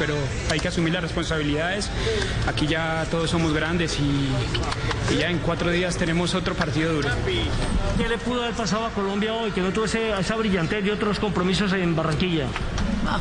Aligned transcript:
Pero 0.00 0.14
hay 0.50 0.58
que 0.58 0.66
asumir 0.68 0.92
las 0.94 1.02
responsabilidades. 1.02 1.88
Aquí 2.48 2.66
ya 2.66 3.06
todos 3.10 3.30
somos 3.30 3.52
grandes 3.52 3.98
y, 4.00 5.14
y 5.14 5.18
ya 5.18 5.28
en 5.28 5.38
cuatro 5.38 5.70
días 5.70 5.96
tenemos 5.96 6.34
otro 6.34 6.54
partido 6.54 6.92
duro. 6.94 7.08
¿Qué 7.98 8.08
le 8.08 8.16
pudo 8.18 8.42
haber 8.42 8.54
pasado 8.54 8.86
a 8.86 8.90
Colombia 8.90 9.34
hoy 9.34 9.50
que 9.52 9.60
no 9.60 9.70
tuvo 9.72 9.84
ese- 9.84 10.18
esa 10.18 10.34
brillantez 10.36 10.82
de 10.82 10.90
otros 10.92 11.20
compromisos 11.20 11.72
en 11.74 11.94
Barranquilla? 11.94 12.46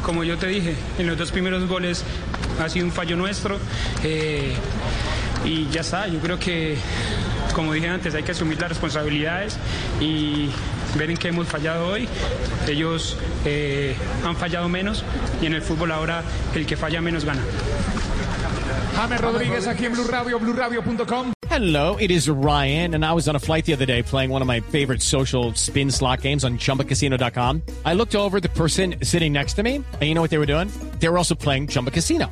Como 0.04 0.24
yo 0.24 0.38
te 0.38 0.48
dije, 0.48 0.76
en 0.98 1.08
los 1.08 1.18
dos 1.18 1.32
primeros 1.32 1.68
goles 1.68 2.04
ha 2.64 2.70
sido 2.70 2.86
un 2.86 2.92
fallo 2.92 3.16
nuestro 3.18 3.58
eh, 4.04 4.54
y 5.46 5.68
ya 5.70 5.82
está. 5.82 6.08
Yo 6.08 6.20
creo 6.20 6.40
que, 6.40 6.78
como 7.54 7.74
dije 7.74 7.90
antes, 7.90 8.16
hay 8.16 8.24
que 8.24 8.32
asumir 8.32 8.60
las 8.60 8.70
responsabilidades 8.70 9.58
y 10.00 10.50
ver 10.98 11.12
en 11.12 11.18
qué 11.18 11.30
hemos 11.30 11.48
fallado 11.48 11.88
hoy. 11.88 12.08
Ellos 12.68 13.18
eh, 13.46 13.96
han 14.26 14.36
fallado 14.36 14.70
menos 14.70 15.04
y 15.42 15.46
en 15.46 15.54
el 15.54 15.62
fútbol 15.62 15.92
ahora 15.92 16.24
el 16.56 16.66
que 16.66 16.78
falla 16.78 17.02
menos 17.02 17.26
gana. 17.26 17.42
James 18.96 19.22
Rodríguez 19.22 19.68
aquí 19.68 19.86
en 19.86 19.94
Blue 19.94 20.08
Radio, 20.08 20.40
BlueRadio.com. 20.40 21.34
Hello, 21.50 21.96
it 21.96 22.12
is 22.12 22.30
Ryan, 22.30 22.94
and 22.94 23.04
I 23.04 23.14
was 23.14 23.28
on 23.28 23.36
a 23.36 23.40
flight 23.40 23.66
the 23.66 23.74
other 23.74 23.86
day 23.86 24.04
playing 24.04 24.30
one 24.30 24.42
of 24.42 24.48
my 24.48 24.60
favorite 24.60 25.02
social 25.02 25.54
spin 25.56 25.90
slot 25.90 26.22
games 26.22 26.44
on 26.44 26.58
ChumbaCasino.com. 26.58 27.64
I 27.86 27.96
looked 27.96 28.16
over 28.16 28.40
the 28.40 28.50
person 28.50 28.96
sitting 29.04 29.34
next 29.34 29.56
to 29.56 29.64
me, 29.64 29.76
and 29.76 30.04
you 30.04 30.14
know 30.14 30.22
what 30.22 30.30
they 30.30 30.38
were 30.38 30.46
doing? 30.46 30.70
They 31.00 31.10
were 31.10 31.18
also 31.18 31.36
playing 31.36 31.68
Chumba 31.68 31.92
Casino. 31.92 32.32